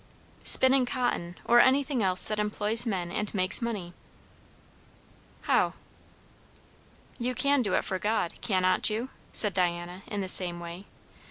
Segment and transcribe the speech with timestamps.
[0.43, 3.93] "Spinning cotton, or anything else that employs men and makes money."
[5.43, 5.73] "How?"
[7.19, 10.85] "You can do it for God, cannot you?" said Diana in the same way.